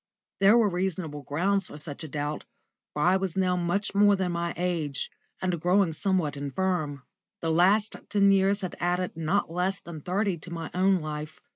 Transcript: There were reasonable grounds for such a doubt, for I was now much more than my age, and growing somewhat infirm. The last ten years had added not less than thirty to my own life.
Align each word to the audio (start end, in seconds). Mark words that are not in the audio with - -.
There 0.39 0.57
were 0.57 0.67
reasonable 0.67 1.21
grounds 1.21 1.67
for 1.67 1.77
such 1.77 2.03
a 2.03 2.07
doubt, 2.07 2.45
for 2.91 3.03
I 3.03 3.17
was 3.17 3.37
now 3.37 3.55
much 3.55 3.93
more 3.93 4.15
than 4.15 4.31
my 4.31 4.51
age, 4.57 5.11
and 5.43 5.61
growing 5.61 5.93
somewhat 5.93 6.35
infirm. 6.35 7.03
The 7.41 7.51
last 7.51 7.95
ten 8.09 8.31
years 8.31 8.61
had 8.61 8.75
added 8.79 9.15
not 9.15 9.51
less 9.51 9.79
than 9.79 10.01
thirty 10.01 10.39
to 10.39 10.49
my 10.49 10.71
own 10.73 11.01
life. 11.01 11.39